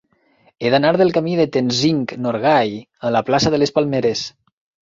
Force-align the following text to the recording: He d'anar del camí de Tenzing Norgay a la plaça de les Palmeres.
He 0.67 0.71
d'anar 0.75 0.93
del 1.01 1.13
camí 1.17 1.35
de 1.41 1.45
Tenzing 1.57 2.01
Norgay 2.27 2.75
a 3.11 3.15
la 3.19 3.25
plaça 3.29 3.55
de 3.57 3.63
les 3.63 3.77
Palmeres. 3.79 4.27